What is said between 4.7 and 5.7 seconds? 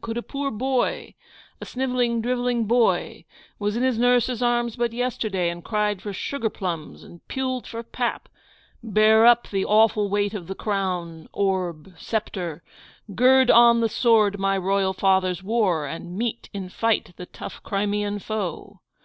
but yesterday, and